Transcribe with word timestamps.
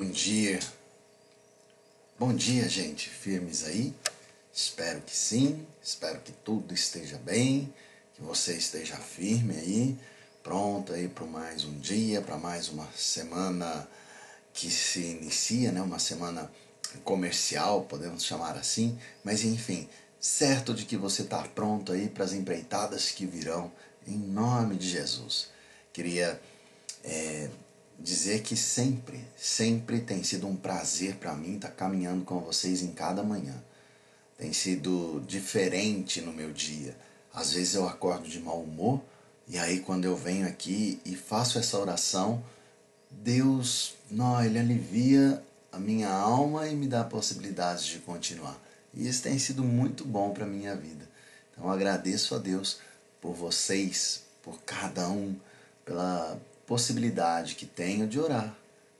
Bom 0.00 0.12
dia. 0.12 0.60
Bom 2.16 2.32
dia, 2.32 2.68
gente. 2.68 3.08
Firmes 3.08 3.64
aí? 3.64 3.92
Espero 4.54 5.00
que 5.00 5.10
sim. 5.10 5.66
Espero 5.82 6.20
que 6.20 6.30
tudo 6.30 6.72
esteja 6.72 7.18
bem, 7.18 7.74
que 8.14 8.22
você 8.22 8.52
esteja 8.54 8.94
firme 8.94 9.56
aí, 9.56 9.98
pronto 10.40 10.92
aí 10.92 11.08
para 11.08 11.26
mais 11.26 11.64
um 11.64 11.76
dia, 11.80 12.22
para 12.22 12.36
mais 12.36 12.68
uma 12.68 12.88
semana 12.94 13.88
que 14.54 14.70
se 14.70 15.00
inicia, 15.00 15.72
né? 15.72 15.82
Uma 15.82 15.98
semana 15.98 16.48
comercial, 17.02 17.82
podemos 17.82 18.22
chamar 18.22 18.56
assim, 18.56 18.96
mas 19.24 19.42
enfim, 19.42 19.88
certo 20.20 20.74
de 20.74 20.84
que 20.84 20.96
você 20.96 21.22
está 21.22 21.42
pronto 21.42 21.90
aí 21.90 22.08
para 22.08 22.24
as 22.24 22.32
empreitadas 22.32 23.10
que 23.10 23.26
virão, 23.26 23.72
em 24.06 24.16
nome 24.16 24.76
de 24.76 24.88
Jesus. 24.88 25.48
Queria 25.92 26.40
é, 27.02 27.50
dizer 27.98 28.42
que 28.42 28.56
sempre, 28.56 29.24
sempre 29.36 30.00
tem 30.00 30.22
sido 30.22 30.46
um 30.46 30.56
prazer 30.56 31.16
para 31.16 31.34
mim 31.34 31.56
estar 31.56 31.68
tá 31.68 31.74
caminhando 31.74 32.24
com 32.24 32.38
vocês 32.40 32.82
em 32.82 32.92
cada 32.92 33.22
manhã. 33.22 33.54
Tem 34.36 34.52
sido 34.52 35.22
diferente 35.26 36.20
no 36.20 36.32
meu 36.32 36.52
dia. 36.52 36.96
Às 37.34 37.52
vezes 37.52 37.74
eu 37.74 37.88
acordo 37.88 38.28
de 38.28 38.38
mau 38.38 38.60
humor 38.60 39.00
e 39.48 39.58
aí 39.58 39.80
quando 39.80 40.04
eu 40.04 40.16
venho 40.16 40.46
aqui 40.46 41.00
e 41.04 41.16
faço 41.16 41.58
essa 41.58 41.78
oração, 41.78 42.44
Deus, 43.10 43.94
não, 44.10 44.42
ele 44.42 44.58
alivia 44.58 45.42
a 45.72 45.78
minha 45.78 46.10
alma 46.10 46.68
e 46.68 46.76
me 46.76 46.86
dá 46.86 47.00
a 47.00 47.04
possibilidade 47.04 47.90
de 47.90 47.98
continuar. 47.98 48.58
E 48.94 49.08
isso 49.08 49.22
tem 49.22 49.38
sido 49.38 49.64
muito 49.64 50.04
bom 50.04 50.30
para 50.30 50.46
minha 50.46 50.74
vida. 50.76 51.08
Então 51.52 51.68
agradeço 51.70 52.34
a 52.34 52.38
Deus 52.38 52.78
por 53.20 53.34
vocês, 53.34 54.22
por 54.42 54.60
cada 54.62 55.08
um, 55.08 55.34
pela 55.84 56.38
possibilidade 56.68 57.54
que 57.54 57.64
tenho 57.64 58.06
de 58.06 58.20
orar. 58.20 58.54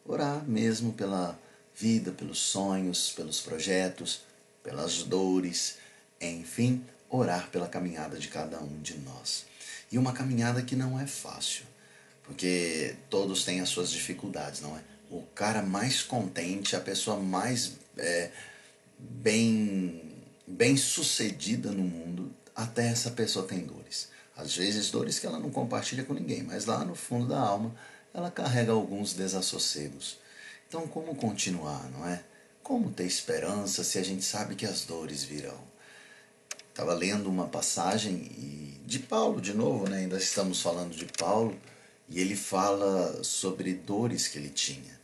Orar 0.06 0.42
mesmo 0.48 0.94
pela 0.94 1.38
vida, 1.76 2.10
pelos 2.10 2.38
sonhos, 2.38 3.12
pelos 3.12 3.40
projetos, 3.42 4.22
pelas 4.64 5.02
dores, 5.02 5.76
enfim, 6.18 6.82
orar 7.10 7.50
pela 7.50 7.68
caminhada 7.68 8.18
de 8.18 8.28
cada 8.28 8.58
um 8.58 8.80
de 8.80 8.96
nós. 8.98 9.44
E 9.92 9.98
uma 9.98 10.14
caminhada 10.14 10.62
que 10.62 10.74
não 10.74 10.98
é 10.98 11.06
fácil, 11.06 11.64
porque 12.24 12.96
todos 13.10 13.44
têm 13.44 13.60
as 13.60 13.68
suas 13.68 13.90
dificuldades, 13.90 14.62
não 14.62 14.76
é? 14.76 14.80
O 15.10 15.22
cara 15.34 15.62
mais 15.62 16.02
contente, 16.02 16.74
a 16.74 16.80
pessoa 16.80 17.18
mais 17.18 17.74
é, 17.98 18.30
bem, 18.98 20.02
bem 20.46 20.76
sucedida 20.76 21.70
no 21.70 21.84
mundo, 21.84 22.30
até 22.56 22.88
essa 22.88 23.10
pessoa 23.10 23.46
tem 23.46 23.60
dores. 23.60 24.08
Às 24.38 24.56
vezes 24.56 24.88
dores 24.88 25.18
que 25.18 25.26
ela 25.26 25.40
não 25.40 25.50
compartilha 25.50 26.04
com 26.04 26.14
ninguém, 26.14 26.44
mas 26.44 26.64
lá 26.64 26.84
no 26.84 26.94
fundo 26.94 27.26
da 27.26 27.40
alma 27.40 27.74
ela 28.14 28.30
carrega 28.30 28.70
alguns 28.70 29.12
desassossegos. 29.12 30.16
Então, 30.68 30.86
como 30.86 31.16
continuar, 31.16 31.90
não 31.90 32.06
é? 32.06 32.22
Como 32.62 32.92
ter 32.92 33.04
esperança 33.04 33.82
se 33.82 33.98
a 33.98 34.02
gente 34.02 34.24
sabe 34.24 34.54
que 34.54 34.64
as 34.64 34.84
dores 34.84 35.24
virão? 35.24 35.58
Estava 36.70 36.94
lendo 36.94 37.28
uma 37.28 37.48
passagem 37.48 38.78
de 38.86 39.00
Paulo, 39.00 39.40
de 39.40 39.52
novo, 39.52 39.88
né? 39.90 39.98
ainda 39.98 40.18
estamos 40.18 40.62
falando 40.62 40.94
de 40.94 41.06
Paulo, 41.06 41.58
e 42.08 42.20
ele 42.20 42.36
fala 42.36 43.24
sobre 43.24 43.74
dores 43.74 44.28
que 44.28 44.38
ele 44.38 44.50
tinha. 44.50 45.00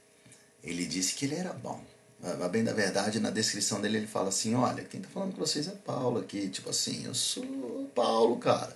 Ele 0.62 0.86
disse 0.86 1.14
que 1.14 1.24
ele 1.24 1.34
era 1.34 1.52
bom. 1.52 1.82
A 2.24 2.48
bem 2.48 2.64
da 2.64 2.72
verdade, 2.72 3.20
na 3.20 3.28
descrição 3.28 3.80
dele, 3.80 3.98
ele 3.98 4.06
fala 4.06 4.30
assim: 4.30 4.54
Olha, 4.54 4.82
quem 4.82 4.98
está 4.98 5.12
falando 5.12 5.32
com 5.32 5.40
vocês 5.44 5.68
é 5.68 5.72
Paulo 5.72 6.20
aqui. 6.20 6.48
Tipo 6.48 6.70
assim, 6.70 7.04
eu 7.04 7.14
sou 7.14 7.90
Paulo, 7.94 8.38
cara. 8.38 8.74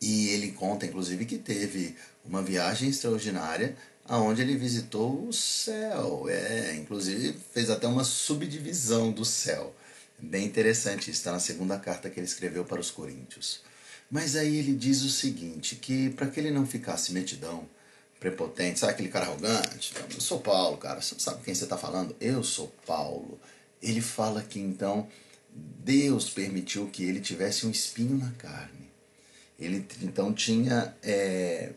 E 0.00 0.30
ele 0.30 0.52
conta, 0.52 0.86
inclusive, 0.86 1.26
que 1.26 1.36
teve 1.36 1.94
uma 2.24 2.42
viagem 2.42 2.88
extraordinária 2.88 3.76
aonde 4.06 4.40
ele 4.40 4.56
visitou 4.56 5.28
o 5.28 5.32
céu. 5.32 6.26
É, 6.28 6.74
inclusive 6.74 7.38
fez 7.52 7.68
até 7.68 7.86
uma 7.86 8.02
subdivisão 8.02 9.12
do 9.12 9.24
céu. 9.24 9.74
Bem 10.18 10.46
interessante, 10.46 11.10
está 11.10 11.32
na 11.32 11.38
segunda 11.38 11.78
carta 11.78 12.08
que 12.08 12.18
ele 12.18 12.26
escreveu 12.26 12.64
para 12.64 12.80
os 12.80 12.90
Coríntios. 12.90 13.62
Mas 14.10 14.36
aí 14.36 14.56
ele 14.56 14.74
diz 14.74 15.02
o 15.02 15.08
seguinte, 15.08 15.76
que 15.76 16.10
para 16.10 16.26
que 16.26 16.40
ele 16.40 16.50
não 16.50 16.66
ficasse 16.66 17.12
metidão, 17.12 17.68
prepotente, 18.20 18.78
sabe 18.78 18.92
aquele 18.92 19.08
cara 19.08 19.24
arrogante? 19.24 19.92
Eu 20.14 20.20
sou 20.20 20.38
Paulo, 20.38 20.76
cara, 20.76 21.00
você 21.00 21.16
sabe 21.18 21.42
quem 21.42 21.54
você 21.54 21.64
está 21.64 21.76
falando? 21.76 22.14
Eu 22.20 22.44
sou 22.44 22.72
Paulo. 22.86 23.40
Ele 23.82 24.00
fala 24.00 24.42
que 24.42 24.60
então 24.60 25.08
Deus 25.52 26.30
permitiu 26.30 26.86
que 26.88 27.02
ele 27.02 27.18
tivesse 27.20 27.66
um 27.66 27.70
espinho 27.70 28.16
na 28.16 28.30
carne 28.32 28.80
ele 29.60 29.86
então 30.02 30.32
tinha. 30.32 30.96
É, 31.02 31.72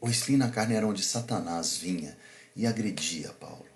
o 0.00 0.08
espinho 0.08 0.38
na 0.38 0.48
carne 0.48 0.74
era 0.74 0.86
onde 0.86 1.04
Satanás 1.04 1.76
vinha 1.76 2.16
e 2.56 2.66
agredia 2.66 3.28
Paulo. 3.34 3.66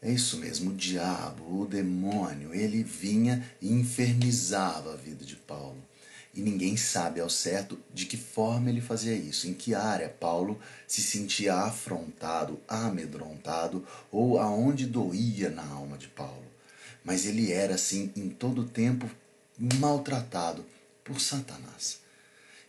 É 0.00 0.10
isso 0.10 0.36
mesmo, 0.36 0.70
o 0.70 0.74
diabo, 0.74 1.62
o 1.62 1.66
demônio, 1.66 2.52
ele 2.52 2.82
vinha 2.82 3.48
e 3.60 3.72
infernizava 3.72 4.92
a 4.92 4.96
vida 4.96 5.24
de 5.24 5.36
Paulo. 5.36 5.80
E 6.34 6.40
ninguém 6.40 6.76
sabe 6.76 7.20
ao 7.20 7.28
certo 7.28 7.78
de 7.92 8.06
que 8.06 8.16
forma 8.16 8.70
ele 8.70 8.80
fazia 8.80 9.14
isso, 9.14 9.46
em 9.46 9.52
que 9.52 9.74
área 9.74 10.08
Paulo 10.08 10.58
se 10.86 11.02
sentia 11.02 11.54
afrontado, 11.54 12.58
amedrontado 12.66 13.86
ou 14.10 14.38
aonde 14.38 14.86
doía 14.86 15.50
na 15.50 15.66
alma 15.66 15.98
de 15.98 16.08
Paulo. 16.08 16.46
Mas 17.04 17.26
ele 17.26 17.52
era 17.52 17.74
assim 17.74 18.10
em 18.16 18.30
todo 18.30 18.62
o 18.62 18.68
tempo 18.68 19.10
maltratado 19.58 20.64
por 21.04 21.20
Satanás. 21.20 22.00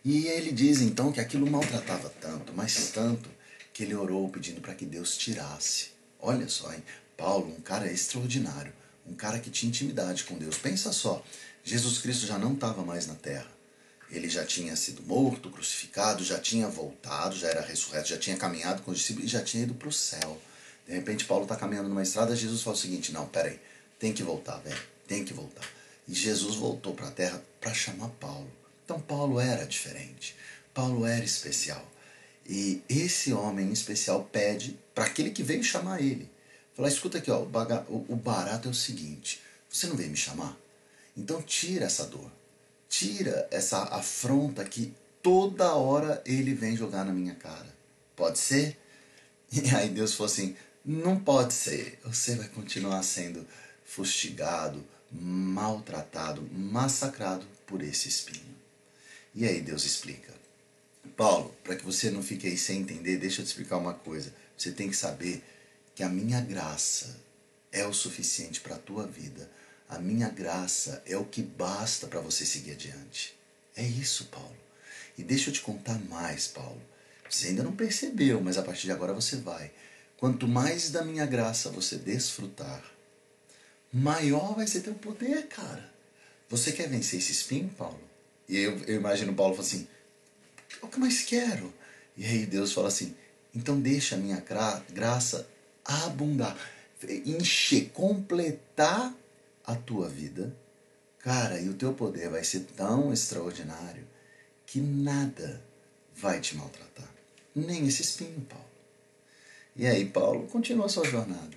E 0.04 0.26
ele 0.26 0.52
diz 0.52 0.82
então 0.82 1.10
que 1.10 1.20
aquilo 1.20 1.50
maltratava 1.50 2.10
tanto, 2.20 2.52
mas 2.52 2.90
tanto, 2.90 3.30
que 3.72 3.82
ele 3.82 3.94
orou 3.94 4.28
pedindo 4.28 4.60
para 4.60 4.74
que 4.74 4.84
Deus 4.84 5.16
tirasse. 5.16 5.88
Olha 6.20 6.48
só, 6.48 6.72
hein? 6.72 6.82
Paulo, 7.16 7.48
um 7.56 7.60
cara 7.60 7.90
extraordinário, 7.90 8.72
um 9.06 9.14
cara 9.14 9.38
que 9.38 9.50
tinha 9.50 9.68
intimidade 9.68 10.24
com 10.24 10.36
Deus. 10.36 10.58
Pensa 10.58 10.92
só, 10.92 11.24
Jesus 11.64 11.96
Cristo 11.96 12.26
já 12.26 12.38
não 12.38 12.52
estava 12.52 12.84
mais 12.84 13.06
na 13.06 13.14
terra. 13.14 13.50
Ele 14.10 14.28
já 14.28 14.44
tinha 14.44 14.76
sido 14.76 15.02
morto, 15.02 15.48
crucificado, 15.48 16.22
já 16.22 16.38
tinha 16.38 16.68
voltado, 16.68 17.34
já 17.34 17.48
era 17.48 17.62
ressurreto, 17.62 18.10
já 18.10 18.18
tinha 18.18 18.36
caminhado 18.36 18.82
com 18.82 18.90
os 18.90 18.98
discípulos 18.98 19.28
e 19.28 19.32
já 19.32 19.42
tinha 19.42 19.62
ido 19.62 19.72
para 19.72 19.88
o 19.88 19.92
céu. 19.92 20.38
De 20.86 20.92
repente, 20.92 21.24
Paulo 21.24 21.44
está 21.44 21.56
caminhando 21.56 21.88
numa 21.88 22.02
estrada, 22.02 22.36
Jesus 22.36 22.60
fala 22.60 22.76
o 22.76 22.78
seguinte: 22.78 23.12
Não, 23.12 23.26
peraí, 23.26 23.58
tem 23.98 24.12
que 24.12 24.22
voltar, 24.22 24.58
velho, 24.58 24.80
tem 25.08 25.24
que 25.24 25.32
voltar. 25.32 25.66
E 26.06 26.14
Jesus 26.14 26.56
voltou 26.56 26.92
para 26.92 27.08
a 27.08 27.10
terra 27.10 27.42
para 27.58 27.72
chamar 27.72 28.10
Paulo. 28.20 28.52
Então 28.84 29.00
Paulo 29.00 29.40
era 29.40 29.64
diferente, 29.64 30.36
Paulo 30.74 31.06
era 31.06 31.24
especial. 31.24 31.90
E 32.46 32.82
esse 32.90 33.32
homem 33.32 33.72
especial 33.72 34.28
pede 34.30 34.78
para 34.94 35.06
aquele 35.06 35.30
que 35.30 35.42
veio 35.42 35.64
chamar 35.64 36.02
ele. 36.02 36.30
Falar, 36.76 36.88
escuta 36.88 37.16
aqui, 37.16 37.30
ó, 37.30 37.40
o 37.40 38.16
barato 38.16 38.68
é 38.68 38.70
o 38.70 38.74
seguinte, 38.74 39.40
você 39.70 39.86
não 39.86 39.96
veio 39.96 40.10
me 40.10 40.16
chamar? 40.16 40.54
Então 41.16 41.40
tira 41.42 41.86
essa 41.86 42.04
dor, 42.06 42.30
tira 42.88 43.48
essa 43.50 43.82
afronta 43.84 44.64
que 44.64 44.94
toda 45.22 45.74
hora 45.74 46.22
ele 46.26 46.54
vem 46.54 46.76
jogar 46.76 47.04
na 47.04 47.12
minha 47.12 47.34
cara. 47.34 47.74
Pode 48.16 48.38
ser? 48.38 48.78
E 49.52 49.74
aí 49.74 49.88
Deus 49.88 50.14
falou 50.14 50.32
assim, 50.32 50.56
não 50.84 51.18
pode 51.18 51.54
ser, 51.54 51.98
você 52.04 52.34
vai 52.34 52.48
continuar 52.48 53.02
sendo 53.02 53.46
fustigado, 53.84 54.84
maltratado, 55.10 56.42
massacrado 56.52 57.46
por 57.66 57.82
esse 57.82 58.08
espinho. 58.08 58.54
E 59.34 59.46
aí 59.46 59.60
Deus 59.60 59.84
explica. 59.84 60.32
Paulo, 61.16 61.54
para 61.62 61.76
que 61.76 61.84
você 61.84 62.10
não 62.10 62.22
fique 62.22 62.46
aí 62.46 62.56
sem 62.56 62.80
entender, 62.80 63.18
deixa 63.18 63.40
eu 63.40 63.44
te 63.44 63.48
explicar 63.48 63.76
uma 63.76 63.94
coisa. 63.94 64.34
Você 64.56 64.72
tem 64.72 64.88
que 64.88 64.96
saber 64.96 65.44
que 65.94 66.02
a 66.02 66.08
minha 66.08 66.40
graça 66.40 67.20
é 67.70 67.86
o 67.86 67.92
suficiente 67.92 68.60
para 68.60 68.76
a 68.76 68.78
tua 68.78 69.06
vida. 69.06 69.48
A 69.88 69.98
minha 69.98 70.28
graça 70.28 71.02
é 71.06 71.16
o 71.16 71.24
que 71.24 71.42
basta 71.42 72.06
para 72.06 72.20
você 72.20 72.44
seguir 72.44 72.72
adiante. 72.72 73.36
É 73.76 73.82
isso, 73.82 74.26
Paulo. 74.26 74.56
E 75.16 75.22
deixa 75.22 75.50
eu 75.50 75.54
te 75.54 75.60
contar 75.60 75.98
mais, 76.08 76.48
Paulo. 76.48 76.80
Você 77.28 77.48
ainda 77.48 77.62
não 77.62 77.74
percebeu, 77.74 78.40
mas 78.40 78.56
a 78.56 78.62
partir 78.62 78.86
de 78.86 78.92
agora 78.92 79.12
você 79.12 79.36
vai. 79.36 79.70
Quanto 80.16 80.48
mais 80.48 80.90
da 80.90 81.04
minha 81.04 81.26
graça 81.26 81.70
você 81.70 81.96
desfrutar, 81.96 82.82
maior 83.92 84.54
vai 84.54 84.66
ser 84.66 84.80
teu 84.80 84.94
poder, 84.94 85.46
cara. 85.48 85.92
Você 86.48 86.72
quer 86.72 86.88
vencer 86.88 87.18
esse 87.18 87.32
espinho, 87.32 87.68
Paulo? 87.70 88.00
E 88.48 88.56
eu, 88.58 88.78
eu 88.86 88.96
imagino 88.96 89.34
Paulo 89.34 89.54
falando 89.54 89.68
assim: 89.68 89.88
o 90.82 90.88
que 90.88 90.98
mais 90.98 91.22
quero? 91.22 91.72
E 92.16 92.24
aí 92.24 92.46
Deus 92.46 92.72
fala 92.72 92.88
assim: 92.88 93.14
então 93.54 93.80
deixa 93.80 94.14
a 94.14 94.18
minha 94.18 94.40
gra 94.40 94.82
graça 94.90 95.48
abundar, 95.84 96.56
encher, 97.26 97.90
completar 97.90 99.14
a 99.64 99.74
tua 99.74 100.08
vida. 100.08 100.54
Cara, 101.18 101.60
e 101.60 101.68
o 101.68 101.74
teu 101.74 101.94
poder 101.94 102.28
vai 102.28 102.44
ser 102.44 102.60
tão 102.76 103.12
extraordinário 103.12 104.06
que 104.66 104.80
nada 104.80 105.62
vai 106.14 106.40
te 106.40 106.56
maltratar. 106.56 107.08
Nem 107.54 107.86
esse 107.86 108.02
espinho, 108.02 108.40
Paulo. 108.42 108.64
E 109.76 109.86
aí 109.86 110.08
Paulo 110.08 110.46
continua 110.48 110.86
a 110.86 110.88
sua 110.88 111.04
jornada, 111.04 111.56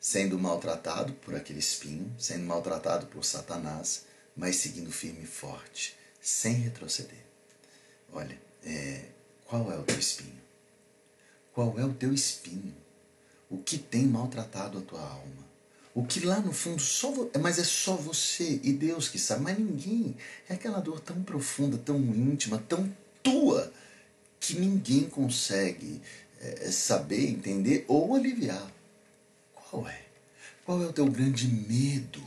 sendo 0.00 0.38
maltratado 0.38 1.12
por 1.14 1.34
aquele 1.34 1.58
espinho, 1.58 2.14
sendo 2.18 2.44
maltratado 2.44 3.06
por 3.06 3.24
Satanás, 3.24 4.06
mas 4.36 4.56
seguindo 4.56 4.90
firme 4.90 5.24
e 5.24 5.26
forte 5.26 5.96
sem 6.20 6.54
retroceder. 6.54 7.24
Olha, 8.12 8.38
é, 8.64 9.06
qual 9.44 9.72
é 9.72 9.76
o 9.76 9.82
teu 9.82 9.98
espinho? 9.98 10.40
Qual 11.52 11.78
é 11.78 11.84
o 11.84 11.92
teu 11.92 12.14
espinho? 12.14 12.74
o 13.52 13.58
que 13.58 13.76
tem 13.76 14.06
maltratado 14.06 14.78
a 14.78 14.80
tua 14.80 15.00
alma. 15.02 15.51
O 15.94 16.04
que 16.04 16.20
lá 16.20 16.40
no 16.40 16.52
fundo 16.52 16.80
só 16.80 17.12
mas 17.40 17.58
é 17.58 17.64
só 17.64 17.94
você 17.96 18.60
e 18.62 18.72
Deus 18.72 19.08
que 19.08 19.18
sabe, 19.18 19.42
mas 19.42 19.58
ninguém. 19.58 20.16
É 20.48 20.54
aquela 20.54 20.80
dor 20.80 21.00
tão 21.00 21.22
profunda, 21.22 21.76
tão 21.76 21.98
íntima, 21.98 22.62
tão 22.66 22.90
tua 23.22 23.70
que 24.40 24.58
ninguém 24.58 25.08
consegue 25.08 26.00
é, 26.40 26.70
saber, 26.70 27.28
entender 27.28 27.84
ou 27.86 28.14
aliviar. 28.14 28.72
Qual 29.54 29.86
é? 29.86 30.02
Qual 30.64 30.82
é 30.82 30.86
o 30.86 30.92
teu 30.92 31.06
grande 31.06 31.46
medo? 31.46 32.22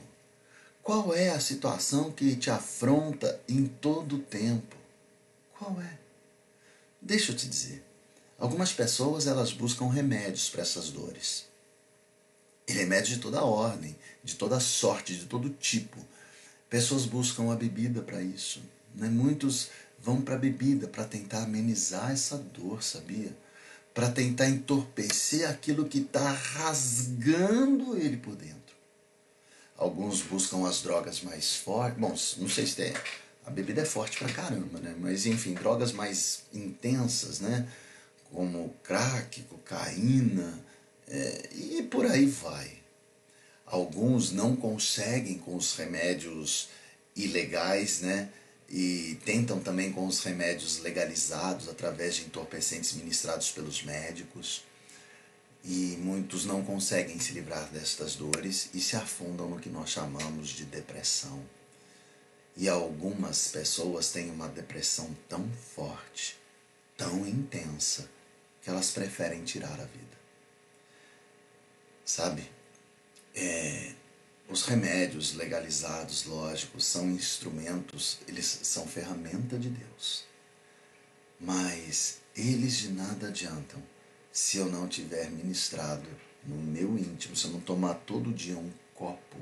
Qual 0.84 1.16
é 1.16 1.30
a 1.30 1.40
situação 1.40 2.12
que 2.12 2.36
te 2.36 2.52
afronta 2.52 3.42
em 3.50 3.66
todo 3.66 4.18
o 4.18 4.22
tempo? 4.22 4.76
Qual 5.58 5.82
é? 5.82 5.98
Deixa 7.02 7.32
eu 7.32 7.36
te 7.36 7.48
dizer. 7.48 7.84
Algumas 8.38 8.72
pessoas 8.72 9.26
elas 9.26 9.52
buscam 9.52 9.90
remédios 9.90 10.50
para 10.50 10.62
essas 10.62 10.90
dores. 10.90 11.46
E 12.68 12.74
remédios 12.74 13.16
de 13.16 13.20
toda 13.20 13.44
ordem, 13.44 13.96
de 14.24 14.36
toda 14.36 14.60
sorte, 14.60 15.16
de 15.16 15.26
todo 15.26 15.50
tipo. 15.50 15.98
Pessoas 16.70 17.06
buscam 17.06 17.52
a 17.52 17.56
bebida 17.56 18.02
para 18.02 18.22
isso. 18.22 18.62
Né? 18.96 19.08
Muitos 19.08 19.70
vão 20.00 20.22
para 20.22 20.36
a 20.36 20.40
bebida 20.40 20.88
para 20.88 21.06
tentar 21.06 21.44
amenizar 21.44 22.12
essa 22.12 22.38
dor, 22.38 22.84
sabia? 22.84 23.36
Para 23.94 24.10
tentar 24.12 24.50
entorpecer 24.50 25.50
aquilo 25.50 25.86
que 25.86 26.00
está 26.00 26.32
rasgando 26.32 27.96
ele 27.98 28.18
por 28.18 28.36
dentro. 28.36 28.56
Alguns 29.78 30.22
buscam 30.22 30.68
as 30.68 30.82
drogas 30.82 31.22
mais 31.22 31.56
fortes. 31.56 32.00
Bom, 32.00 32.16
não 32.38 32.50
sei 32.50 32.66
se 32.66 32.76
tem. 32.76 32.94
A 33.46 33.52
bebida 33.52 33.82
é 33.82 33.86
forte 33.86 34.18
pra 34.18 34.32
caramba, 34.32 34.80
né? 34.80 34.96
Mas 35.00 35.26
enfim, 35.26 35.54
drogas 35.54 35.92
mais 35.92 36.44
intensas, 36.54 37.40
né? 37.40 37.68
Como 38.32 38.74
crack, 38.84 39.44
cocaína 39.44 40.65
é, 41.08 41.50
e 41.54 41.84
por 41.84 42.06
aí 42.06 42.26
vai. 42.26 42.72
Alguns 43.66 44.32
não 44.32 44.56
conseguem 44.56 45.38
com 45.38 45.56
os 45.56 45.76
remédios 45.76 46.70
ilegais, 47.16 48.02
né? 48.02 48.30
E 48.70 49.18
tentam 49.24 49.60
também 49.60 49.92
com 49.92 50.08
os 50.08 50.24
remédios 50.24 50.80
legalizados 50.80 51.70
através 51.70 52.16
de 52.16 52.26
entorpecentes 52.26 52.94
ministrados 52.94 53.52
pelos 53.52 53.84
médicos 53.84 54.64
e 55.68 55.98
muitos 56.00 56.46
não 56.46 56.64
conseguem 56.64 57.20
se 57.20 57.34
livrar 57.34 57.68
destas 57.72 58.16
dores 58.16 58.70
e 58.74 58.80
se 58.80 58.96
afundam 58.96 59.50
no 59.50 59.60
que 59.60 59.70
nós 59.70 59.90
chamamos 59.90 60.50
de 60.50 60.64
depressão. 60.64 61.44
E 62.56 62.70
algumas 62.70 63.48
pessoas 63.48 64.12
têm 64.12 64.30
uma 64.30 64.48
depressão 64.48 65.10
tão 65.28 65.50
forte, 65.76 66.38
tão 66.96 67.28
intensa, 67.28 68.08
que 68.62 68.70
elas 68.70 68.92
preferem 68.92 69.44
tirar 69.44 69.74
a 69.74 69.86
vida. 69.86 70.15
Sabe? 72.06 72.50
É, 73.34 73.94
os 74.48 74.64
remédios 74.64 75.34
legalizados, 75.34 76.26
lógicos, 76.26 76.86
são 76.86 77.10
instrumentos, 77.10 78.20
eles 78.28 78.60
são 78.64 78.88
ferramenta 78.88 79.58
de 79.58 79.70
Deus. 79.70 80.24
Mas 81.40 82.20
eles 82.36 82.78
de 82.78 82.90
nada 82.90 83.30
adiantam 83.30 83.82
se 84.32 84.58
eu 84.58 84.68
não 84.68 84.88
tiver 84.88 85.32
ministrado 85.32 86.08
no 86.44 86.56
meu 86.56 86.98
íntimo, 86.98 87.36
se 87.36 87.46
eu 87.46 87.52
não 87.52 87.60
tomar 87.60 87.96
todo 87.96 88.32
dia 88.32 88.56
um 88.56 88.72
copo 88.94 89.38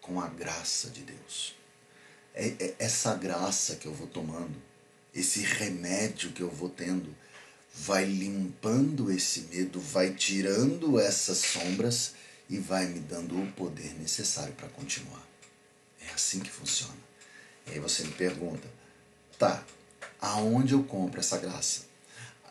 com 0.00 0.20
a 0.20 0.28
graça 0.28 0.90
de 0.90 1.02
Deus. 1.02 1.56
É, 2.34 2.48
é 2.58 2.74
essa 2.78 3.14
graça 3.14 3.76
que 3.76 3.86
eu 3.86 3.94
vou 3.94 4.06
tomando, 4.06 4.60
esse 5.14 5.40
remédio 5.40 6.32
que 6.32 6.42
eu 6.42 6.50
vou 6.50 6.68
tendo, 6.68 7.16
vai 7.74 8.04
limpando 8.04 9.10
esse 9.10 9.40
medo, 9.52 9.80
vai 9.80 10.14
tirando 10.14 10.98
essas 10.98 11.38
sombras 11.38 12.12
e 12.48 12.58
vai 12.58 12.86
me 12.86 13.00
dando 13.00 13.40
o 13.40 13.52
poder 13.52 13.94
necessário 13.98 14.54
para 14.54 14.68
continuar. 14.68 15.26
É 16.00 16.12
assim 16.12 16.40
que 16.40 16.50
funciona. 16.50 16.94
E 17.66 17.72
aí 17.72 17.80
você 17.80 18.04
me 18.04 18.12
pergunta, 18.12 18.68
tá, 19.38 19.64
aonde 20.20 20.74
eu 20.74 20.84
compro 20.84 21.20
essa 21.20 21.38
graça? 21.38 21.94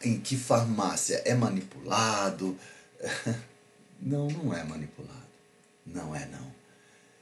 em 0.03 0.19
que 0.19 0.35
farmácia 0.35 1.21
é 1.25 1.33
manipulado. 1.33 2.57
Não, 4.05 4.27
não 4.27 4.53
é 4.53 4.61
manipulado. 4.65 5.13
Não 5.85 6.13
é 6.13 6.25
não. 6.25 6.53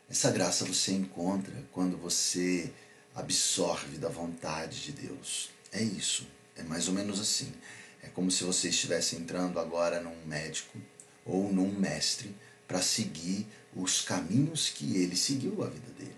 Essa 0.09 0.31
graça 0.31 0.65
você 0.65 0.91
encontra 0.93 1.53
quando 1.71 1.95
você 1.95 2.73
absorve 3.13 3.99
da 3.99 4.09
vontade 4.09 4.81
de 4.81 4.91
Deus. 4.93 5.51
É 5.71 5.79
isso. 5.79 6.25
É 6.55 6.63
mais 6.63 6.87
ou 6.87 6.95
menos 6.95 7.19
assim. 7.19 7.53
É 8.03 8.09
como 8.09 8.31
se 8.31 8.43
você 8.43 8.69
estivesse 8.69 9.15
entrando 9.15 9.59
agora 9.59 10.01
num 10.01 10.25
médico 10.25 10.79
ou 11.25 11.51
num 11.51 11.71
mestre 11.71 12.35
para 12.67 12.81
seguir 12.81 13.45
os 13.75 14.01
caminhos 14.01 14.69
que 14.69 14.97
ele 14.97 15.15
seguiu 15.15 15.63
a 15.63 15.67
vida 15.67 15.91
dele. 15.97 16.15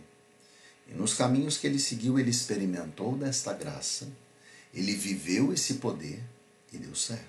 E 0.88 0.94
nos 0.94 1.14
caminhos 1.14 1.58
que 1.58 1.68
ele 1.68 1.80
seguiu, 1.80 2.20
ele 2.20 2.30
experimentou 2.30 3.18
desta 3.18 3.54
graça, 3.54 4.08
ele 4.74 4.94
viveu 4.94 5.54
esse 5.54 5.76
poder 5.76 6.22
e 6.72 6.78
deu 6.78 6.96
certo. 6.96 7.24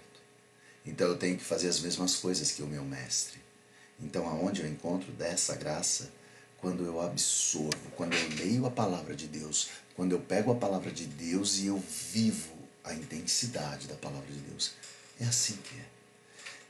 Então 0.84 1.08
eu 1.08 1.16
tenho 1.16 1.36
que 1.36 1.44
fazer 1.44 1.68
as 1.68 1.80
mesmas 1.80 2.16
coisas 2.16 2.50
que 2.52 2.62
o 2.62 2.66
meu 2.66 2.84
mestre. 2.84 3.38
Então 4.00 4.28
aonde 4.28 4.62
eu 4.62 4.68
encontro 4.68 5.12
dessa 5.12 5.56
graça? 5.56 6.10
Quando 6.58 6.84
eu 6.84 7.00
absorvo, 7.00 7.90
quando 7.94 8.14
eu 8.14 8.28
leio 8.36 8.64
a 8.64 8.70
palavra 8.70 9.14
de 9.14 9.26
Deus, 9.26 9.68
quando 9.94 10.12
eu 10.12 10.20
pego 10.20 10.52
a 10.52 10.56
palavra 10.56 10.90
de 10.90 11.04
Deus 11.04 11.58
e 11.58 11.66
eu 11.66 11.82
vivo 12.12 12.53
a 12.84 12.94
intensidade 12.94 13.88
da 13.88 13.94
palavra 13.96 14.30
de 14.30 14.40
Deus. 14.40 14.72
É 15.20 15.24
assim 15.24 15.56
que 15.56 15.76
é. 15.76 15.86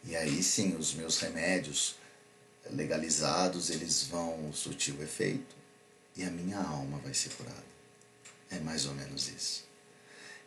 E 0.05 0.17
aí 0.17 0.43
sim, 0.43 0.77
os 0.77 0.95
meus 0.95 1.19
remédios 1.19 1.97
legalizados, 2.71 3.71
eles 3.71 4.05
vão 4.05 4.53
surtir 4.53 4.95
o 4.95 5.03
efeito 5.03 5.55
e 6.17 6.23
a 6.23 6.31
minha 6.31 6.59
alma 6.59 6.99
vai 6.99 7.13
ser 7.13 7.31
curada. 7.31 7.65
É 8.51 8.59
mais 8.61 8.87
ou 8.87 8.95
menos 8.95 9.29
isso. 9.29 9.65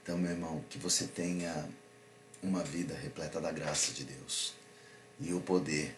Então, 0.01 0.17
meu 0.17 0.31
irmão, 0.31 0.63
que 0.69 0.77
você 0.77 1.05
tenha 1.05 1.69
uma 2.41 2.63
vida 2.63 2.95
repleta 2.95 3.41
da 3.41 3.51
graça 3.51 3.91
de 3.91 4.05
Deus. 4.05 4.53
E 5.19 5.33
o 5.33 5.41
poder 5.41 5.95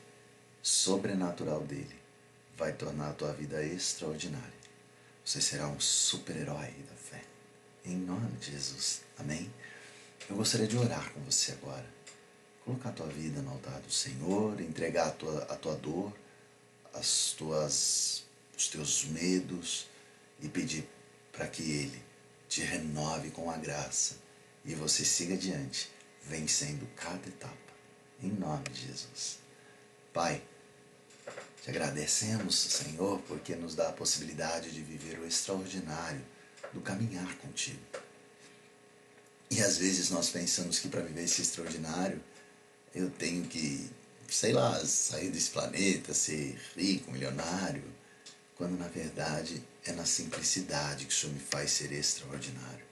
sobrenatural 0.62 1.62
dele 1.62 2.00
vai 2.58 2.74
tornar 2.74 3.10
a 3.10 3.14
tua 3.14 3.34
vida 3.34 3.64
extraordinária. 3.64 4.60
Você 5.24 5.42
será 5.42 5.68
um 5.68 5.80
super-herói 5.80 6.74
da 6.90 6.96
fé. 6.96 7.29
Em 7.90 7.98
nome 7.98 8.30
de 8.38 8.52
Jesus. 8.52 9.02
Amém? 9.18 9.52
Eu 10.30 10.36
gostaria 10.36 10.68
de 10.68 10.78
orar 10.78 11.12
com 11.12 11.22
você 11.22 11.54
agora. 11.54 11.92
Colocar 12.64 12.90
a 12.90 12.92
tua 12.92 13.08
vida 13.08 13.42
no 13.42 13.50
altar 13.50 13.82
do 13.82 13.92
Senhor, 13.92 14.62
entregar 14.62 15.08
a 15.08 15.12
tua, 15.12 15.42
a 15.46 15.56
tua 15.56 15.76
dor, 15.76 16.16
as 16.94 17.32
tuas, 17.32 18.26
os 18.56 18.68
teus 18.68 19.06
medos 19.06 19.88
e 20.40 20.48
pedir 20.48 20.88
para 21.32 21.48
que 21.48 21.64
Ele 21.64 22.00
te 22.48 22.62
renove 22.62 23.32
com 23.32 23.50
a 23.50 23.58
graça 23.58 24.18
e 24.64 24.76
você 24.76 25.04
siga 25.04 25.34
adiante 25.34 25.90
vencendo 26.22 26.88
cada 26.96 27.28
etapa. 27.28 27.74
Em 28.22 28.30
nome 28.30 28.70
de 28.70 28.86
Jesus. 28.86 29.40
Pai, 30.14 30.44
te 31.64 31.72
agradecemos, 31.72 32.56
Senhor, 32.56 33.20
porque 33.22 33.56
nos 33.56 33.74
dá 33.74 33.90
a 33.90 33.94
possibilidade 33.94 34.70
de 34.70 34.84
viver 34.84 35.18
o 35.18 35.26
extraordinário 35.26 36.24
do 36.74 36.82
caminhar 36.82 37.36
contigo. 37.38 37.80
E 39.52 39.62
às 39.62 39.78
vezes 39.78 40.10
nós 40.10 40.30
pensamos 40.30 40.80
que 40.80 40.88
para 40.88 41.02
viver 41.02 41.24
esse 41.24 41.42
extraordinário 41.42 42.22
eu 42.94 43.10
tenho 43.10 43.46
que, 43.46 43.90
sei 44.30 44.54
lá, 44.54 44.84
sair 44.86 45.32
desse 45.32 45.50
planeta, 45.50 46.14
ser 46.14 46.60
rico, 46.76 47.12
milionário, 47.12 47.84
quando 48.56 48.78
na 48.78 48.88
verdade 48.88 49.64
é 49.86 49.92
na 49.92 50.06
simplicidade 50.06 51.06
que 51.06 51.14
o 51.14 51.16
Senhor 51.16 51.34
me 51.34 51.40
faz 51.40 51.72
ser 51.72 51.92
extraordinário 51.92 52.90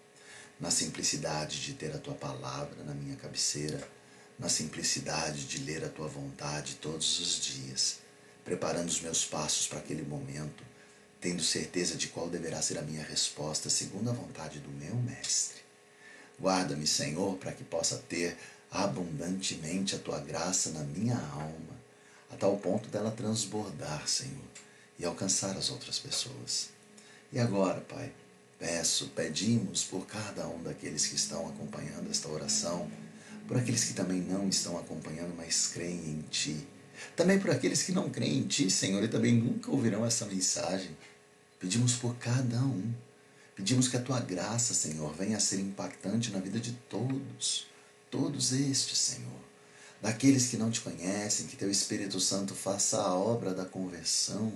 na 0.59 0.71
simplicidade 0.71 1.61
de 1.61 1.73
ter 1.73 1.93
a 1.93 1.99
tua 1.99 2.15
palavra 2.15 2.83
na 2.83 2.93
minha 2.93 3.15
cabeceira, 3.15 3.87
na 4.39 4.49
simplicidade 4.49 5.45
de 5.45 5.59
ler 5.59 5.83
a 5.83 5.89
tua 5.89 6.07
vontade 6.07 6.75
todos 6.75 7.19
os 7.19 7.39
dias, 7.39 7.99
preparando 8.43 8.89
os 8.89 9.01
meus 9.01 9.25
passos 9.25 9.67
para 9.67 9.79
aquele 9.79 10.03
momento, 10.03 10.63
tendo 11.19 11.43
certeza 11.43 11.95
de 11.95 12.07
qual 12.07 12.29
deverá 12.29 12.61
ser 12.61 12.77
a 12.77 12.81
minha 12.81 13.03
resposta 13.03 13.69
segundo 13.69 14.09
a 14.09 14.13
vontade 14.13 14.59
do 14.59 14.69
meu 14.69 14.95
Mestre. 14.95 15.61
Guarda-me, 16.39 16.85
Senhor, 16.85 17.37
para 17.37 17.51
que 17.51 17.63
possa 17.63 17.97
ter 18.09 18.37
abundantemente 18.71 19.95
a 19.95 19.99
tua 19.99 20.19
graça 20.19 20.71
na 20.71 20.83
minha 20.83 21.17
alma, 21.17 21.77
a 22.31 22.35
tal 22.35 22.57
ponto 22.57 22.89
dela 22.89 23.11
transbordar, 23.11 24.07
Senhor, 24.07 24.45
e 24.99 25.05
alcançar 25.05 25.57
as 25.57 25.69
outras 25.69 25.97
pessoas. 25.97 26.69
E 27.31 27.39
agora, 27.39 27.81
Pai, 27.81 28.11
Peço, 28.59 29.09
pedimos 29.09 29.83
por 29.83 30.07
cada 30.07 30.47
um 30.47 30.63
daqueles 30.63 31.05
que 31.05 31.15
estão 31.15 31.47
acompanhando 31.47 32.09
esta 32.09 32.27
oração, 32.27 32.89
por 33.47 33.55
aqueles 33.55 33.83
que 33.83 33.93
também 33.93 34.19
não 34.19 34.49
estão 34.49 34.77
acompanhando, 34.79 35.35
mas 35.37 35.67
creem 35.67 36.09
em 36.09 36.21
Ti. 36.31 36.67
Também 37.15 37.39
por 37.39 37.51
aqueles 37.51 37.83
que 37.83 37.91
não 37.91 38.09
creem 38.09 38.39
em 38.39 38.47
Ti, 38.47 38.69
Senhor, 38.69 39.03
e 39.03 39.07
também 39.07 39.33
nunca 39.33 39.71
ouvirão 39.71 40.05
essa 40.05 40.25
mensagem. 40.25 40.95
Pedimos 41.59 41.93
por 41.93 42.15
cada 42.17 42.59
um. 42.59 42.93
Pedimos 43.55 43.87
que 43.87 43.97
a 43.97 44.01
Tua 44.01 44.19
graça, 44.19 44.73
Senhor, 44.73 45.13
venha 45.15 45.37
a 45.37 45.39
ser 45.39 45.59
impactante 45.59 46.31
na 46.31 46.39
vida 46.39 46.59
de 46.59 46.73
todos, 46.89 47.67
todos 48.11 48.51
estes, 48.53 48.97
Senhor. 48.97 49.41
daqueles 50.01 50.47
que 50.47 50.57
não 50.57 50.69
te 50.69 50.81
conhecem, 50.81 51.47
que 51.47 51.55
teu 51.55 51.69
Espírito 51.69 52.19
Santo 52.19 52.53
faça 52.53 53.01
a 53.01 53.15
obra 53.15 53.53
da 53.53 53.65
conversão, 53.65 54.53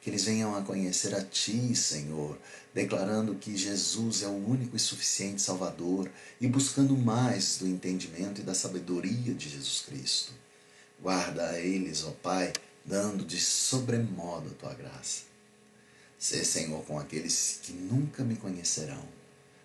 que 0.00 0.08
eles 0.08 0.24
venham 0.24 0.56
a 0.56 0.62
conhecer 0.62 1.14
a 1.14 1.22
Ti, 1.22 1.74
Senhor, 1.74 2.38
declarando 2.72 3.34
que 3.34 3.56
Jesus 3.56 4.22
é 4.22 4.28
o 4.28 4.48
único 4.48 4.76
e 4.76 4.80
suficiente 4.80 5.42
Salvador 5.42 6.10
e 6.40 6.46
buscando 6.46 6.96
mais 6.96 7.58
do 7.58 7.66
entendimento 7.66 8.40
e 8.40 8.44
da 8.44 8.54
sabedoria 8.54 9.34
de 9.34 9.48
Jesus 9.48 9.82
Cristo. 9.86 10.32
Guarda 11.00 11.50
a 11.50 11.60
eles, 11.60 12.04
ó 12.04 12.10
Pai, 12.10 12.52
dando 12.84 13.24
de 13.24 13.40
sobremodo 13.40 14.48
a 14.50 14.54
Tua 14.54 14.74
graça. 14.74 15.22
Sê, 16.18 16.44
Senhor, 16.44 16.84
com 16.84 16.98
aqueles 16.98 17.60
que 17.62 17.72
nunca 17.72 18.24
me 18.24 18.34
conhecerão, 18.34 19.06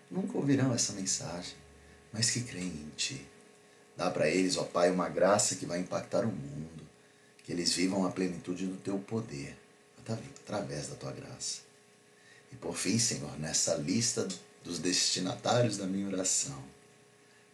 nunca 0.08 0.38
ouvirão 0.38 0.72
essa 0.72 0.92
mensagem, 0.92 1.54
mas 2.12 2.30
que 2.30 2.42
creem 2.42 2.68
em 2.68 2.92
Ti. 2.96 3.26
Dá 3.96 4.10
para 4.10 4.28
eles, 4.28 4.56
ó 4.56 4.62
Pai, 4.62 4.90
uma 4.90 5.08
graça 5.08 5.56
que 5.56 5.66
vai 5.66 5.80
impactar 5.80 6.24
o 6.24 6.32
mundo, 6.32 6.88
que 7.42 7.52
eles 7.52 7.72
vivam 7.72 8.06
a 8.06 8.12
plenitude 8.12 8.66
do 8.66 8.76
Teu 8.76 8.98
poder, 8.98 9.56
através 10.44 10.88
da 10.88 10.94
Tua 10.94 11.10
graça. 11.12 11.62
E 12.52 12.56
por 12.56 12.76
fim, 12.76 12.98
Senhor, 12.98 13.36
nessa 13.40 13.74
lista 13.74 14.28
dos 14.62 14.78
destinatários 14.78 15.76
da 15.76 15.86
minha 15.86 16.06
oração, 16.06 16.62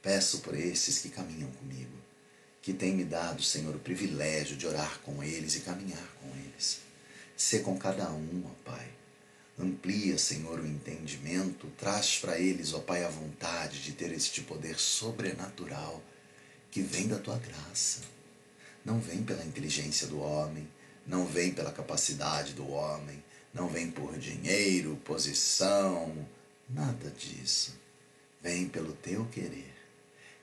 peço 0.02 0.40
por 0.40 0.54
esses 0.54 0.98
que 0.98 1.08
caminham 1.08 1.50
comigo, 1.52 1.99
que 2.62 2.72
têm 2.72 2.94
me 2.94 3.04
dado, 3.04 3.42
Senhor, 3.42 3.74
o 3.74 3.80
privilégio 3.80 4.56
de 4.56 4.66
orar 4.66 5.00
com 5.00 5.22
eles 5.22 5.56
e 5.56 5.60
caminhar 5.60 6.06
com 6.20 6.28
eles. 6.38 6.80
Ser 7.36 7.62
com 7.62 7.78
cada 7.78 8.10
um, 8.10 8.42
ó 8.46 8.70
Pai. 8.70 8.88
Amplia, 9.58 10.18
Senhor, 10.18 10.58
o 10.58 10.66
entendimento, 10.66 11.66
traz 11.78 12.18
para 12.18 12.38
eles, 12.38 12.72
ó 12.72 12.80
Pai, 12.80 13.04
a 13.04 13.08
vontade 13.08 13.82
de 13.82 13.92
ter 13.92 14.12
este 14.12 14.42
poder 14.42 14.78
sobrenatural 14.78 16.02
que 16.70 16.82
vem 16.82 17.08
da 17.08 17.18
tua 17.18 17.38
graça. 17.38 18.00
Não 18.84 19.00
vem 19.00 19.22
pela 19.22 19.44
inteligência 19.44 20.06
do 20.06 20.20
homem, 20.20 20.68
não 21.06 21.26
vem 21.26 21.52
pela 21.52 21.72
capacidade 21.72 22.54
do 22.54 22.68
homem, 22.70 23.22
não 23.52 23.68
vem 23.68 23.90
por 23.90 24.16
dinheiro, 24.18 24.96
posição, 25.04 26.26
nada 26.68 27.10
disso. 27.10 27.78
Vem 28.42 28.68
pelo 28.68 28.92
teu 28.94 29.26
querer. 29.26 29.79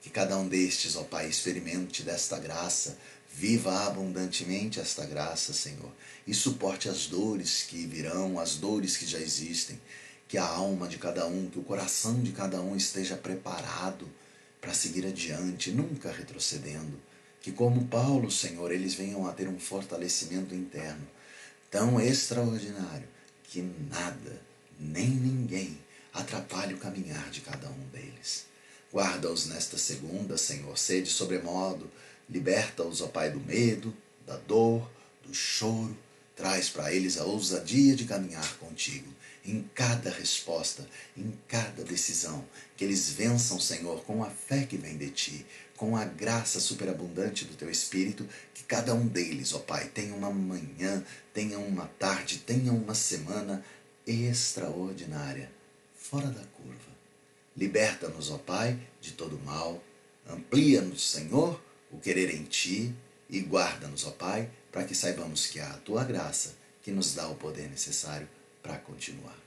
Que 0.08 0.14
cada 0.14 0.38
um 0.38 0.48
destes, 0.48 0.96
ó 0.96 1.04
Pai, 1.04 1.28
experimente 1.28 2.02
desta 2.02 2.40
graça, 2.40 2.98
viva 3.30 3.86
abundantemente 3.86 4.80
esta 4.80 5.06
graça, 5.06 5.52
Senhor, 5.52 5.92
e 6.26 6.34
suporte 6.34 6.88
as 6.88 7.08
dores 7.08 7.64
que 7.64 7.86
virão, 7.86 8.40
as 8.40 8.56
dores 8.56 8.96
que 8.96 9.06
já 9.06 9.20
existem. 9.20 9.78
Que 10.26 10.38
a 10.38 10.46
alma 10.46 10.88
de 10.88 10.98
cada 10.98 11.28
um, 11.28 11.50
que 11.50 11.60
o 11.60 11.64
coração 11.64 12.24
de 12.24 12.32
cada 12.32 12.62
um 12.62 12.74
esteja 12.74 13.18
preparado 13.18 14.10
para 14.62 14.74
seguir 14.74 15.06
adiante, 15.06 15.72
nunca 15.72 16.10
retrocedendo. 16.10 16.98
Que, 17.42 17.52
como 17.52 17.88
Paulo, 17.88 18.32
Senhor, 18.32 18.72
eles 18.72 18.94
venham 18.94 19.28
a 19.28 19.34
ter 19.34 19.50
um 19.50 19.60
fortalecimento 19.60 20.56
interno 20.56 21.06
tão 21.70 22.00
extraordinário 22.00 23.10
que 23.44 23.62
nada, 23.90 24.42
nem 24.80 25.10
ninguém, 25.10 25.78
atrapalhe 26.14 26.76
o 26.76 26.78
caminhar 26.78 27.30
de 27.30 27.42
cada 27.42 27.68
um 27.68 27.90
deles. 27.92 28.47
Guarda-os 28.92 29.48
nesta 29.48 29.78
segunda, 29.78 30.38
Senhor, 30.38 30.78
sede 30.78 31.10
sobremodo, 31.10 31.92
liberta-os, 32.30 33.02
ó 33.02 33.08
Pai, 33.08 33.30
do 33.30 33.40
medo, 33.40 33.94
da 34.26 34.38
dor, 34.38 34.90
do 35.26 35.34
choro, 35.34 35.98
traz 36.36 36.70
para 36.70 36.94
eles 36.94 37.18
a 37.18 37.26
ousadia 37.26 37.96
de 37.96 38.06
caminhar 38.06 38.58
contigo. 38.58 39.12
Em 39.46 39.70
cada 39.74 40.10
resposta, 40.10 40.88
em 41.16 41.34
cada 41.48 41.84
decisão, 41.84 42.46
que 42.76 42.84
eles 42.84 43.10
vençam, 43.10 43.60
Senhor, 43.60 44.04
com 44.04 44.24
a 44.24 44.30
fé 44.30 44.66
que 44.66 44.78
vem 44.78 44.98
de 44.98 45.10
ti, 45.10 45.46
com 45.78 45.96
a 45.96 46.04
graça 46.04 46.60
superabundante 46.60 47.46
do 47.46 47.56
teu 47.56 47.70
Espírito, 47.70 48.28
que 48.54 48.64
cada 48.64 48.94
um 48.94 49.08
deles, 49.08 49.54
ó 49.54 49.60
Pai, 49.60 49.88
tenha 49.88 50.14
uma 50.14 50.30
manhã, 50.32 51.04
tenha 51.34 51.60
uma 51.60 51.88
tarde, 52.00 52.40
tenha 52.40 52.74
uma 52.74 52.94
semana 52.94 53.64
extraordinária, 54.06 55.50
fora 55.96 56.28
da 56.28 56.44
curva. 56.44 56.87
Liberta-nos, 57.58 58.30
ó 58.32 58.38
Pai, 58.38 58.80
de 59.02 59.14
todo 59.14 59.40
mal, 59.40 59.84
amplia-nos, 60.30 61.10
Senhor, 61.10 61.60
o 61.92 61.98
querer 62.00 62.34
em 62.34 62.44
Ti 62.44 62.94
e 63.30 63.40
guarda-nos, 63.42 64.06
ó 64.06 64.12
Pai, 64.12 64.50
para 64.72 64.84
que 64.84 64.94
saibamos 64.96 65.48
que 65.48 65.60
é 65.60 65.64
a 65.64 65.74
Tua 65.78 66.04
graça 66.04 66.56
que 66.84 66.92
nos 66.92 67.16
dá 67.16 67.28
o 67.28 67.36
poder 67.36 67.70
necessário 67.70 68.30
para 68.62 68.78
continuar. 68.78 69.38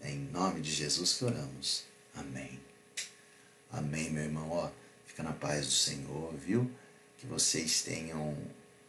É 0.00 0.10
em 0.10 0.18
nome 0.18 0.60
de 0.60 0.72
Jesus 0.72 1.14
que 1.14 1.24
oramos. 1.24 1.84
Amém. 2.14 2.60
Amém, 3.70 4.10
meu 4.10 4.24
irmão. 4.24 4.50
Ó, 4.50 4.70
Fica 5.12 5.22
na 5.22 5.32
paz 5.34 5.66
do 5.66 5.72
Senhor, 5.72 6.32
viu? 6.38 6.70
Que 7.18 7.26
vocês 7.26 7.82
tenham 7.82 8.34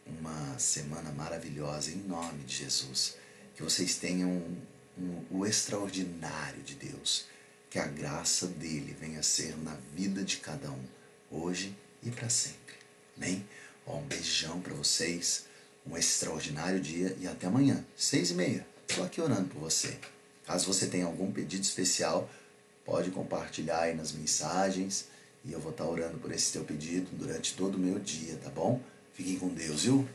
uma 0.06 0.58
semana 0.58 1.12
maravilhosa 1.12 1.90
em 1.90 1.96
nome 1.96 2.44
de 2.44 2.56
Jesus. 2.56 3.18
Que 3.54 3.62
vocês 3.62 3.96
tenham 3.96 4.30
um, 4.30 4.56
um, 4.98 5.24
o 5.30 5.44
extraordinário 5.44 6.62
de 6.62 6.76
Deus. 6.76 7.26
Que 7.74 7.80
a 7.80 7.88
graça 7.88 8.46
dele 8.46 8.96
venha 9.00 9.20
ser 9.20 9.58
na 9.58 9.76
vida 9.96 10.22
de 10.22 10.36
cada 10.36 10.70
um, 10.70 10.84
hoje 11.28 11.76
e 12.04 12.08
para 12.08 12.28
sempre. 12.28 12.76
Amém? 13.16 13.44
Ó, 13.84 13.98
um 13.98 14.02
beijão 14.04 14.60
para 14.60 14.72
vocês, 14.74 15.46
um 15.84 15.96
extraordinário 15.96 16.80
dia 16.80 17.16
e 17.20 17.26
até 17.26 17.48
amanhã, 17.48 17.84
seis 17.96 18.30
e 18.30 18.34
meia. 18.34 18.64
Estou 18.88 19.04
aqui 19.04 19.20
orando 19.20 19.48
por 19.48 19.58
você. 19.58 19.98
Caso 20.46 20.72
você 20.72 20.86
tenha 20.86 21.06
algum 21.06 21.32
pedido 21.32 21.64
especial, 21.64 22.30
pode 22.84 23.10
compartilhar 23.10 23.80
aí 23.80 23.94
nas 23.96 24.12
mensagens 24.12 25.06
e 25.44 25.50
eu 25.50 25.58
vou 25.58 25.72
estar 25.72 25.84
orando 25.84 26.18
por 26.18 26.30
esse 26.30 26.52
teu 26.52 26.62
pedido 26.62 27.08
durante 27.10 27.54
todo 27.54 27.74
o 27.74 27.80
meu 27.80 27.98
dia, 27.98 28.36
tá 28.36 28.50
bom? 28.50 28.80
Fiquem 29.14 29.36
com 29.36 29.48
Deus, 29.48 29.82
viu? 29.82 30.08